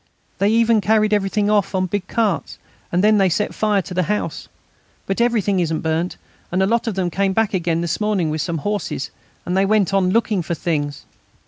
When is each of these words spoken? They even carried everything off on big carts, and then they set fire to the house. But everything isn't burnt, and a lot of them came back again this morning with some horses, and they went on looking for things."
They 0.39 0.49
even 0.49 0.81
carried 0.81 1.13
everything 1.13 1.47
off 1.47 1.75
on 1.75 1.85
big 1.85 2.07
carts, 2.07 2.57
and 2.91 3.03
then 3.03 3.19
they 3.19 3.29
set 3.29 3.53
fire 3.53 3.83
to 3.83 3.93
the 3.93 4.01
house. 4.09 4.47
But 5.05 5.21
everything 5.21 5.59
isn't 5.59 5.81
burnt, 5.81 6.17
and 6.51 6.63
a 6.63 6.65
lot 6.65 6.87
of 6.87 6.95
them 6.95 7.11
came 7.11 7.33
back 7.33 7.53
again 7.53 7.81
this 7.81 8.01
morning 8.01 8.31
with 8.31 8.41
some 8.41 8.57
horses, 8.65 9.11
and 9.45 9.55
they 9.55 9.63
went 9.63 9.93
on 9.93 10.09
looking 10.09 10.41
for 10.41 10.55
things." 10.55 11.05